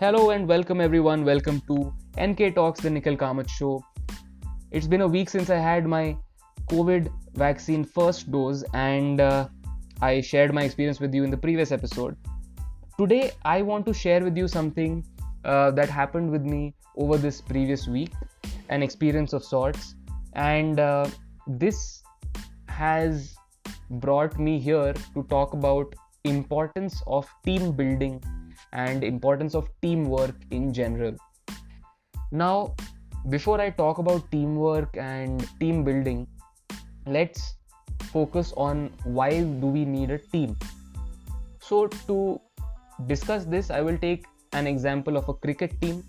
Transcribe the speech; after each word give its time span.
Hello 0.00 0.30
and 0.30 0.48
welcome 0.48 0.80
everyone. 0.80 1.26
Welcome 1.26 1.60
to 1.66 1.92
NK 2.18 2.54
Talks, 2.54 2.80
the 2.80 2.88
Nikhil 2.88 3.18
Kamath 3.18 3.50
show. 3.50 3.84
It's 4.70 4.86
been 4.86 5.02
a 5.02 5.06
week 5.06 5.28
since 5.28 5.50
I 5.50 5.58
had 5.58 5.86
my 5.86 6.16
COVID 6.70 7.12
vaccine 7.34 7.84
first 7.84 8.32
dose, 8.32 8.64
and 8.72 9.20
uh, 9.20 9.48
I 10.00 10.22
shared 10.22 10.54
my 10.54 10.62
experience 10.62 11.00
with 11.00 11.12
you 11.12 11.22
in 11.22 11.30
the 11.30 11.36
previous 11.36 11.70
episode. 11.70 12.16
Today, 12.96 13.32
I 13.44 13.60
want 13.60 13.84
to 13.88 13.92
share 13.92 14.24
with 14.24 14.38
you 14.38 14.48
something 14.48 15.04
uh, 15.44 15.72
that 15.72 15.90
happened 15.90 16.30
with 16.30 16.46
me 16.46 16.72
over 16.96 17.18
this 17.18 17.42
previous 17.42 17.86
week, 17.86 18.14
an 18.70 18.82
experience 18.82 19.34
of 19.34 19.44
sorts, 19.44 19.96
and 20.32 20.80
uh, 20.80 21.06
this 21.46 22.02
has 22.70 23.34
brought 23.90 24.38
me 24.38 24.58
here 24.58 24.94
to 25.12 25.24
talk 25.24 25.52
about 25.52 25.94
importance 26.24 27.02
of 27.06 27.28
team 27.44 27.72
building 27.72 28.22
and 28.72 29.04
importance 29.04 29.54
of 29.54 29.68
teamwork 29.82 30.34
in 30.50 30.72
general. 30.72 31.16
Now 32.32 32.74
before 33.28 33.60
i 33.60 33.68
talk 33.68 33.98
about 33.98 34.30
teamwork 34.30 34.96
and 34.96 35.46
team 35.60 35.84
building 35.84 36.26
let's 37.06 37.54
focus 38.04 38.52
on 38.56 38.90
why 39.04 39.42
do 39.42 39.66
we 39.66 39.84
need 39.84 40.10
a 40.10 40.18
team. 40.18 40.56
So 41.60 41.86
to 42.06 42.40
discuss 43.06 43.44
this 43.44 43.70
i 43.70 43.80
will 43.80 43.98
take 43.98 44.24
an 44.52 44.66
example 44.66 45.16
of 45.16 45.28
a 45.28 45.34
cricket 45.34 45.80
team. 45.80 46.02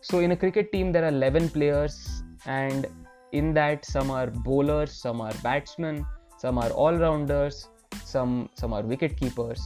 So 0.00 0.20
in 0.20 0.32
a 0.32 0.36
cricket 0.36 0.72
team 0.72 0.92
there 0.92 1.04
are 1.04 1.08
11 1.08 1.50
players 1.50 2.22
and 2.46 2.86
in 3.32 3.52
that 3.54 3.84
some 3.84 4.10
are 4.10 4.28
bowlers 4.28 4.92
some 4.92 5.20
are 5.20 5.34
batsmen 5.42 6.06
some 6.38 6.58
are 6.58 6.70
all 6.70 6.94
rounders 6.94 7.68
some 8.04 8.48
some 8.54 8.72
are 8.72 8.82
wicket 8.82 9.16
keepers. 9.18 9.60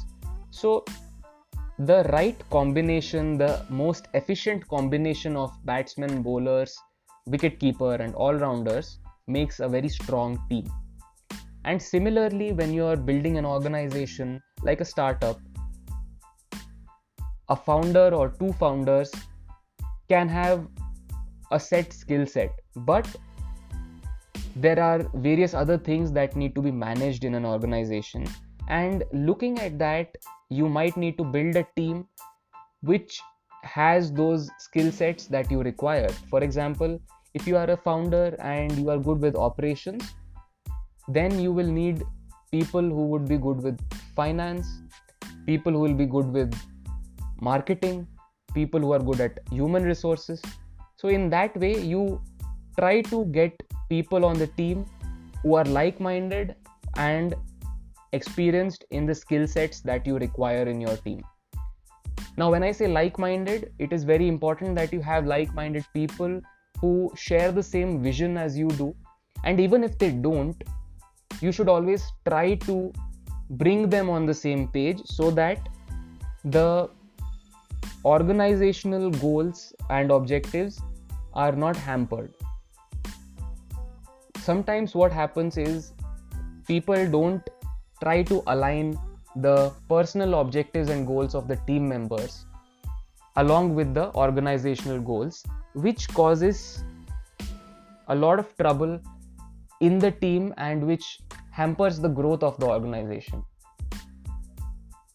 So 0.50 0.84
the 1.88 2.02
right 2.12 2.38
combination 2.50 3.38
the 3.38 3.64
most 3.70 4.08
efficient 4.12 4.66
combination 4.68 5.34
of 5.34 5.50
batsmen 5.64 6.20
bowlers 6.20 6.76
wicket 7.26 7.58
keeper 7.58 7.94
and 7.94 8.14
all 8.14 8.34
rounders 8.34 8.98
makes 9.26 9.60
a 9.60 9.68
very 9.68 9.88
strong 9.88 10.38
team. 10.50 10.70
And 11.64 11.80
similarly 11.80 12.52
when 12.52 12.74
you 12.74 12.84
are 12.84 12.96
building 12.96 13.38
an 13.38 13.46
organization 13.46 14.42
like 14.62 14.82
a 14.82 14.84
startup 14.84 15.40
a 17.48 17.56
founder 17.56 18.14
or 18.14 18.28
two 18.28 18.52
founders 18.52 19.10
can 20.10 20.28
have 20.28 20.68
a 21.50 21.58
set 21.58 21.94
skill 21.94 22.26
set 22.26 22.50
but 22.76 23.08
there 24.54 24.78
are 24.78 25.08
various 25.14 25.54
other 25.54 25.78
things 25.78 26.12
that 26.12 26.36
need 26.36 26.54
to 26.54 26.60
be 26.60 26.70
managed 26.70 27.24
in 27.24 27.34
an 27.34 27.46
organization 27.46 28.26
and 28.70 29.04
looking 29.12 29.58
at 29.58 29.78
that 29.78 30.16
you 30.48 30.68
might 30.68 30.96
need 30.96 31.18
to 31.18 31.24
build 31.24 31.56
a 31.56 31.66
team 31.76 32.06
which 32.82 33.20
has 33.62 34.12
those 34.12 34.48
skill 34.58 34.90
sets 34.90 35.26
that 35.26 35.50
you 35.50 35.62
require. 35.62 36.08
For 36.30 36.42
example 36.42 37.00
if 37.34 37.46
you 37.46 37.56
are 37.56 37.70
a 37.70 37.76
founder 37.76 38.36
and 38.40 38.72
you 38.78 38.90
are 38.90 38.98
good 38.98 39.20
with 39.20 39.36
operations 39.36 40.14
then 41.08 41.38
you 41.38 41.52
will 41.52 41.72
need 41.80 42.02
people 42.50 42.82
who 42.82 43.06
would 43.06 43.28
be 43.28 43.36
good 43.36 43.62
with 43.62 43.78
finance 44.14 44.80
people 45.46 45.72
who 45.72 45.80
will 45.80 45.94
be 45.94 46.06
good 46.06 46.32
with 46.32 46.54
marketing 47.40 48.06
people 48.54 48.80
who 48.80 48.92
are 48.92 48.98
good 48.98 49.20
at 49.20 49.38
human 49.50 49.84
resources. 49.84 50.42
So 50.96 51.08
in 51.08 51.30
that 51.30 51.56
way 51.56 51.78
you 51.78 52.20
try 52.78 53.02
to 53.02 53.24
get 53.26 53.62
people 53.88 54.24
on 54.24 54.38
the 54.38 54.46
team 54.48 54.84
who 55.42 55.54
are 55.54 55.64
like 55.64 56.00
minded 56.00 56.56
and 56.96 57.34
experienced 58.12 58.84
in 58.90 59.06
the 59.06 59.14
skill 59.14 59.46
sets 59.46 59.80
that 59.80 60.06
you 60.06 60.18
require 60.18 60.62
in 60.62 60.80
your 60.80 60.96
team. 60.96 61.22
Now, 62.36 62.50
when 62.50 62.62
I 62.62 62.72
say 62.72 62.86
like 62.86 63.18
minded, 63.18 63.72
it 63.78 63.92
is 63.92 64.04
very 64.04 64.28
important 64.28 64.76
that 64.76 64.92
you 64.92 65.00
have 65.00 65.26
like 65.26 65.54
minded 65.54 65.84
people 65.94 66.40
who 66.80 67.12
share 67.16 67.52
the 67.52 67.62
same 67.62 68.02
vision 68.02 68.36
as 68.36 68.56
you 68.58 68.68
do. 68.68 68.94
And 69.44 69.60
even 69.60 69.84
if 69.84 69.98
they 69.98 70.10
don't, 70.10 70.62
you 71.40 71.52
should 71.52 71.68
always 71.68 72.04
try 72.26 72.54
to 72.54 72.92
bring 73.50 73.88
them 73.88 74.08
on 74.08 74.26
the 74.26 74.34
same 74.34 74.68
page 74.68 75.00
so 75.04 75.30
that 75.32 75.68
the 76.44 76.90
organizational 78.04 79.10
goals 79.10 79.72
and 79.90 80.10
objectives 80.10 80.80
are 81.34 81.52
not 81.52 81.76
hampered 81.76 82.34
sometimes 84.40 84.94
what 84.94 85.12
happens 85.12 85.56
is 85.58 85.92
people 86.66 87.08
don't 87.14 87.50
try 88.00 88.22
to 88.22 88.42
align 88.46 88.98
the 89.36 89.72
personal 89.88 90.40
objectives 90.40 90.88
and 90.90 91.06
goals 91.06 91.34
of 91.34 91.46
the 91.48 91.56
team 91.66 91.88
members 91.88 92.46
along 93.36 93.74
with 93.74 93.94
the 93.94 94.12
organizational 94.14 95.00
goals 95.00 95.44
which 95.74 96.08
causes 96.08 96.82
a 98.08 98.14
lot 98.14 98.38
of 98.38 98.56
trouble 98.56 98.98
in 99.80 99.98
the 99.98 100.10
team 100.10 100.52
and 100.56 100.84
which 100.84 101.20
hampers 101.50 102.00
the 102.00 102.08
growth 102.08 102.42
of 102.42 102.58
the 102.58 102.66
organization 102.66 103.44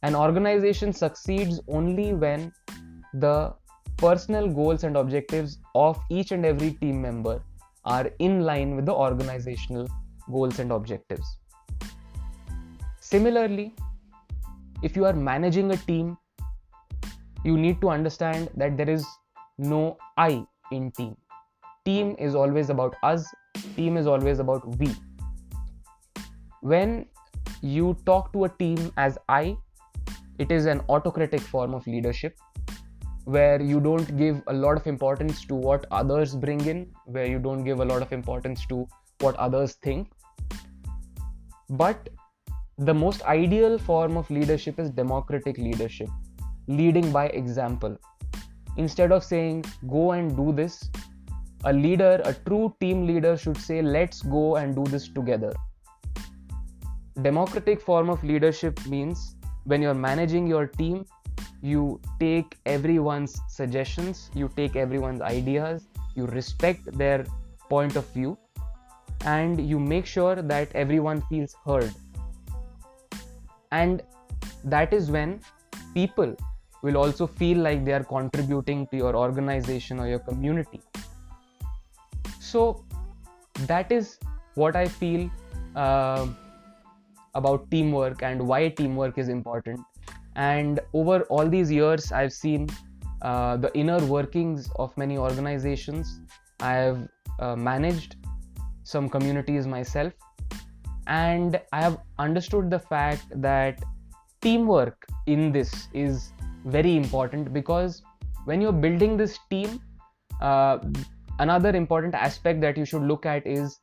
an 0.04 0.16
organization 0.16 0.94
succeeds 0.94 1.60
only 1.68 2.14
when 2.14 2.52
the 3.16 3.54
personal 3.98 4.48
goals 4.48 4.84
and 4.84 4.98
objectives 4.98 5.58
of 5.74 6.00
each 6.10 6.32
and 6.32 6.46
every 6.46 6.72
team 6.74 7.02
member 7.02 7.42
are 7.86 8.12
in 8.20 8.42
line 8.42 8.76
with 8.76 8.86
the 8.86 8.94
organizational 8.94 9.88
goals 10.32 10.60
and 10.60 10.72
objectives. 10.72 11.38
Similarly, 13.16 13.74
if 14.84 14.98
you 14.98 15.06
are 15.06 15.14
managing 15.14 15.72
a 15.72 15.78
team, 15.78 16.18
you 17.46 17.58
need 17.58 17.80
to 17.80 17.90
understand 17.90 18.50
that 18.58 18.76
there 18.76 18.90
is 18.90 19.06
no 19.58 19.98
I 20.18 20.46
in 20.70 20.92
team. 20.92 21.16
Team 21.86 22.18
is 22.20 22.36
always 22.36 22.70
about 22.70 22.98
us, 23.04 23.26
team 23.78 23.96
is 23.96 24.06
always 24.06 24.40
about 24.40 24.68
we. 24.80 24.90
When 26.60 27.06
you 27.62 27.96
talk 28.06 28.34
to 28.34 28.44
a 28.44 28.50
team 28.50 28.92
as 28.98 29.18
I, 29.30 29.56
it 30.38 30.52
is 30.52 30.66
an 30.66 30.82
autocratic 30.90 31.40
form 31.40 31.74
of 31.74 31.88
leadership 31.88 32.36
where 33.24 33.62
you 33.62 33.80
don't 33.80 34.18
give 34.18 34.44
a 34.48 34.54
lot 34.54 34.76
of 34.76 34.88
importance 34.88 35.46
to 35.46 35.56
what 35.56 35.86
others 35.90 36.36
bring 36.36 36.66
in, 36.66 36.92
where 37.06 37.26
you 37.26 37.40
don't 37.40 37.64
give 37.64 37.80
a 37.80 37.86
lot 37.86 38.02
of 38.02 38.12
importance 38.12 38.66
to 38.66 38.86
what 39.22 39.36
others 39.38 39.76
think. 39.76 40.12
But 41.70 42.10
the 42.78 42.94
most 42.94 43.22
ideal 43.24 43.78
form 43.78 44.18
of 44.18 44.30
leadership 44.30 44.80
is 44.80 44.90
democratic 44.90 45.58
leadership, 45.58 46.10
leading 46.68 47.12
by 47.12 47.28
example. 47.28 47.98
Instead 48.78 49.14
of 49.14 49.24
saying, 49.24 49.64
go 49.88 50.12
and 50.12 50.36
do 50.36 50.52
this, 50.52 50.90
a 51.64 51.72
leader, 51.72 52.22
a 52.26 52.34
true 52.34 52.76
team 52.82 53.08
leader, 53.08 53.38
should 53.38 53.58
say, 53.58 53.82
let's 53.82 54.22
go 54.22 54.58
and 54.58 54.76
do 54.76 54.84
this 54.92 55.08
together. 55.08 55.54
Democratic 57.22 57.80
form 57.80 58.10
of 58.10 58.22
leadership 58.26 58.78
means 58.88 59.38
when 59.64 59.82
you're 59.82 59.94
managing 59.94 60.46
your 60.46 60.68
team, 60.68 61.06
you 61.62 62.00
take 62.20 62.58
everyone's 62.66 63.40
suggestions, 63.48 64.30
you 64.34 64.50
take 64.56 64.76
everyone's 64.76 65.22
ideas, 65.22 65.88
you 66.14 66.26
respect 66.26 66.92
their 66.98 67.26
point 67.70 67.96
of 67.96 68.06
view, 68.10 68.38
and 69.22 69.66
you 69.66 69.80
make 69.80 70.06
sure 70.06 70.36
that 70.36 70.70
everyone 70.76 71.22
feels 71.30 71.56
heard. 71.66 71.94
And 73.78 74.04
that 74.76 74.94
is 74.94 75.12
when 75.18 75.40
people 75.94 76.36
will 76.82 76.98
also 76.98 77.28
feel 77.28 77.58
like 77.68 77.84
they 77.86 77.94
are 77.94 78.04
contributing 78.04 78.88
to 78.92 78.98
your 78.98 79.16
organization 79.16 80.00
or 80.00 80.08
your 80.08 80.20
community. 80.20 80.82
So, 82.40 82.84
that 83.68 83.92
is 83.92 84.20
what 84.56 84.76
I 84.76 84.88
feel 84.88 85.30
uh, 85.76 86.28
about 87.34 87.70
teamwork 87.72 88.24
and 88.24 88.48
why 88.48 88.70
teamwork 88.70 89.18
is 89.18 89.30
important. 89.30 89.80
And 90.36 90.80
over 90.94 91.22
all 91.36 91.48
these 91.48 91.72
years 91.72 92.12
i've 92.12 92.34
seen 92.34 92.68
uh, 93.22 93.58
the 93.58 93.72
inner 93.82 94.00
workings 94.06 94.70
of 94.76 94.96
many 94.98 95.18
organizations. 95.18 96.20
I 96.60 96.74
have 96.74 97.08
uh, 97.40 97.56
managed 97.56 98.18
some 98.84 99.10
communities 99.10 99.66
myself 99.66 100.14
and 101.08 101.60
i 101.72 101.82
have 101.82 101.98
understood 102.20 102.70
the 102.70 102.80
fact 102.80 103.26
that 103.42 103.84
teamwork 104.42 105.06
in 105.28 105.52
this 105.52 105.88
is 105.94 106.32
very 106.66 106.96
important 106.96 107.52
because 107.54 108.02
when 108.46 108.62
you're 108.62 108.80
building 108.86 109.18
this 109.18 109.40
team 109.50 109.80
uh, 110.42 110.78
another 111.40 111.70
important 111.76 112.14
aspect 112.14 112.62
that 112.62 112.78
you 112.78 112.86
should 112.86 113.04
look 113.04 113.26
at 113.26 113.46
is 113.46 113.80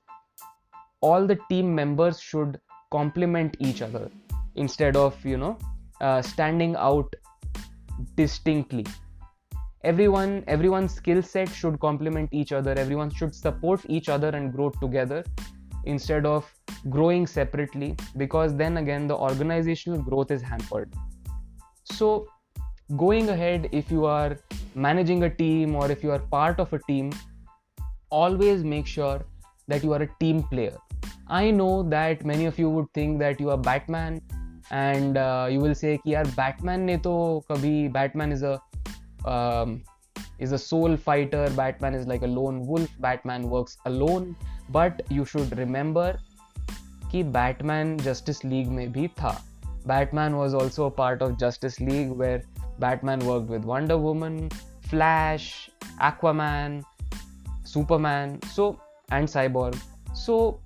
all 1.00 1.26
the 1.26 1.38
team 1.48 1.74
members 1.74 2.20
should 2.20 2.58
complement 2.90 3.56
each 3.58 3.82
other 3.82 4.10
instead 4.54 4.96
of 4.96 5.24
you 5.24 5.36
know 5.36 5.56
uh, 6.00 6.20
standing 6.22 6.76
out 6.76 7.14
distinctly. 8.16 8.86
Everyone 9.84 10.44
everyone's 10.46 10.94
skill 10.94 11.22
set 11.22 11.48
should 11.48 11.78
complement 11.80 12.28
each 12.32 12.52
other. 12.52 12.72
Everyone 12.72 13.10
should 13.10 13.34
support 13.34 13.80
each 13.88 14.08
other 14.08 14.28
and 14.28 14.52
grow 14.52 14.70
together 14.80 15.24
instead 15.84 16.24
of 16.24 16.50
growing 16.89 17.27
separately 17.27 17.95
because 18.15 18.56
then 18.56 18.77
again 18.77 19.07
the 19.07 19.15
organizational 19.15 20.01
growth 20.01 20.31
is 20.31 20.42
hampered 20.42 20.94
so 21.92 22.27
going 22.95 23.30
ahead, 23.30 23.69
if 23.71 23.92
you 23.92 24.06
are 24.06 24.38
managing 24.75 25.24
a 25.24 25.30
team 25.30 25.75
or 25.75 25.92
if 25.92 26.04
you 26.04 26.12
are 26.12 26.19
part 26.19 26.59
of 26.59 26.71
a 26.74 26.80
team, 26.80 27.12
always 28.09 28.63
make 28.63 28.88
sure 28.88 29.25
that 29.68 29.83
you 29.83 29.94
are 29.94 30.01
a 30.01 30.09
team 30.19 30.44
player. 30.44 30.77
I 31.27 31.51
know 31.51 31.83
that 31.83 32.24
many 32.25 32.45
of 32.45 32.57
you 32.57 32.69
would 32.69 32.86
think 32.94 33.19
that 33.19 33.39
you 33.39 33.50
are 33.50 33.57
Batman 33.57 34.21
and 34.71 35.18
uh, 35.18 35.48
you 35.50 35.59
will 35.59 35.75
say 35.75 35.98
कि 35.98 36.13
यार 36.13 36.36
Batman 36.36 36.86
ने 36.86 36.98
तो 36.98 37.44
कभी 37.51 37.92
Batman 37.92 38.31
is 38.31 38.44
a 38.44 38.62
um, 39.25 39.83
is 40.39 40.51
a 40.51 40.57
soul 40.57 40.95
fighter 40.95 41.50
Batman 41.56 41.94
is 41.94 42.07
like 42.07 42.21
a 42.21 42.27
lone 42.27 42.65
wolf 42.65 42.89
Batman 43.00 43.50
works 43.50 43.77
alone 43.86 44.36
but 44.69 45.01
you 45.09 45.25
should 45.25 45.57
remember 45.57 46.18
कि 47.12 47.23
Batman 47.32 47.99
Justice 47.99 48.44
League 48.44 48.69
में 48.69 48.93
भी 48.93 49.09
था 49.20 49.38
was 49.87 50.55
also 50.55 50.87
a 50.87 50.91
part 50.91 51.23
of 51.23 51.37
Justice 51.38 51.79
League 51.81 52.11
where 52.11 52.43
Batman 52.79 53.19
worked 53.20 53.49
with 53.49 53.64
Wonder 53.64 53.99
Woman, 53.99 54.49
Flash, 54.82 55.70
Aquaman, 56.00 56.82
Superman, 57.64 58.41
so 58.43 58.81
and 59.11 59.29
Cyborg. 59.29 59.76
So 60.14 60.61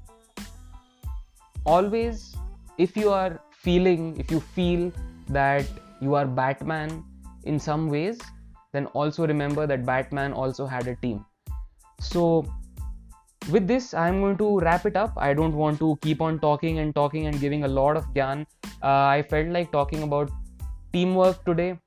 always 1.65 2.37
if 2.79 2.97
you 2.97 3.11
are 3.11 3.41
feeling 3.51 4.17
if 4.19 4.31
you 4.31 4.41
feel 4.41 4.93
that 5.29 5.67
you 6.01 6.15
are 6.15 6.27
Batman 6.27 7.05
in 7.45 7.59
some 7.59 7.89
ways, 7.89 8.21
then 8.73 8.87
also 8.87 9.27
remember 9.27 9.67
that 9.67 9.85
Batman 9.85 10.33
also 10.33 10.67
had 10.67 10.87
a 10.87 10.95
team. 10.97 11.25
So 12.01 12.47
with 13.55 13.67
this 13.69 13.95
i'm 13.95 14.21
going 14.21 14.37
to 14.37 14.59
wrap 14.61 14.87
it 14.87 14.97
up. 14.97 15.13
I 15.17 15.33
don't 15.33 15.55
want 15.55 15.79
to 15.79 15.97
keep 16.03 16.21
on 16.21 16.39
talking 16.41 16.79
and 16.81 16.95
talking 16.95 17.27
and 17.27 17.41
giving 17.41 17.65
a 17.65 17.69
lot 17.69 17.97
of 17.97 18.07
gyan. 18.15 18.47
Uh, 18.83 19.07
i 19.17 19.25
felt 19.31 19.49
like 19.49 19.71
talking 19.73 20.03
about 20.03 20.31
teamwork 20.93 21.45
today. 21.45 21.79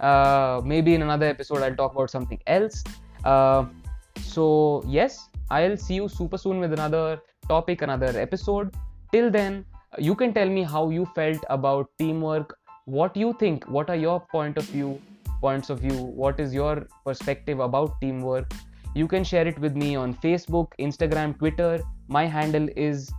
Uh, 0.00 0.60
maybe 0.64 0.94
in 0.94 1.02
another 1.02 1.26
episode 1.26 1.62
i'll 1.62 1.74
talk 1.74 1.92
about 1.92 2.10
something 2.10 2.40
else. 2.46 2.84
Uh, 3.24 3.64
so 4.20 4.82
yes 4.86 5.28
i'll 5.50 5.76
see 5.76 5.94
you 5.94 6.08
super 6.08 6.38
soon 6.38 6.60
with 6.60 6.72
another 6.72 7.20
topic 7.48 7.82
another 7.82 8.12
episode. 8.20 8.74
Till 9.12 9.30
then 9.30 9.64
you 9.98 10.14
can 10.14 10.34
tell 10.34 10.48
me 10.48 10.62
how 10.62 10.90
you 10.90 11.06
felt 11.14 11.42
about 11.48 11.90
teamwork. 11.98 12.58
What 12.84 13.16
you 13.16 13.34
think? 13.40 13.64
What 13.68 13.88
are 13.90 13.96
your 13.96 14.20
point 14.20 14.58
of 14.58 14.64
view 14.64 15.00
points 15.40 15.70
of 15.70 15.80
view? 15.80 15.96
What 16.22 16.40
is 16.40 16.52
your 16.52 16.86
perspective 17.04 17.60
about 17.60 18.00
teamwork 18.00 18.52
you 18.96 19.06
can 19.06 19.24
share 19.30 19.46
it 19.46 19.58
with 19.58 19.76
me 19.76 19.94
on 19.94 20.14
facebook 20.26 20.68
instagram 20.80 21.38
twitter. 21.38 21.80
My 22.08 22.24
handle 22.34 22.68
is 22.84 23.10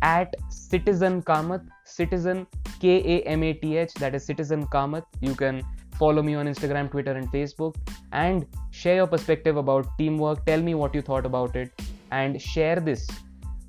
at 0.00 0.34
citizen 0.48 1.20
kamath 1.30 1.66
citizen 1.84 2.46
k-a-m-a-t-h 2.80 3.92
that 3.94 4.14
is 4.14 4.24
citizen 4.24 4.66
kamath. 4.74 5.04
You 5.20 5.34
can 5.34 5.62
follow 5.98 6.22
me 6.22 6.34
on 6.34 6.46
instagram 6.52 6.90
twitter 6.90 7.12
and 7.12 7.30
facebook 7.32 7.76
and 8.12 8.46
share 8.70 8.96
your 8.96 9.06
perspective 9.06 9.58
about 9.58 9.90
teamwork. 9.98 10.46
Tell 10.46 10.62
me 10.62 10.74
what 10.74 10.94
you 10.94 11.02
thought 11.02 11.26
about 11.26 11.56
it 11.56 11.82
and 12.10 12.40
share 12.40 12.80
this 12.80 13.06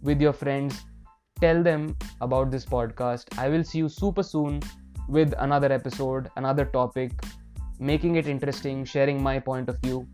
with 0.02 0.22
your 0.22 0.34
friends. 0.34 0.80
Tell 1.42 1.62
them 1.62 1.98
about 2.22 2.52
this 2.52 2.66
podcast. 2.66 3.38
I 3.38 3.50
will 3.50 3.66
see 3.66 3.80
you 3.80 3.90
super 3.90 4.24
soon 4.24 4.62
with 5.10 5.34
another 5.40 5.74
episode 5.74 6.32
another 6.38 6.66
topic 6.80 7.12
making 7.80 8.16
it 8.16 8.28
interesting 8.28 8.84
sharing 8.86 9.22
my 9.22 9.40
point 9.40 9.68
of 9.68 9.78
view 9.82 10.08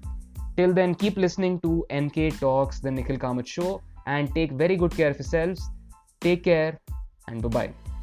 Till 0.57 0.73
then, 0.73 0.95
keep 0.95 1.17
listening 1.17 1.59
to 1.61 1.85
NK 1.93 2.39
Talks, 2.39 2.79
the 2.79 2.91
Nikhil 2.91 3.17
Kamath 3.17 3.47
Show, 3.47 3.81
and 4.07 4.33
take 4.33 4.51
very 4.51 4.77
good 4.77 4.95
care 4.95 5.11
of 5.11 5.17
yourselves. 5.17 5.61
Take 6.21 6.43
care 6.43 6.79
and 7.27 7.41
bye 7.41 7.49
bye. 7.49 7.94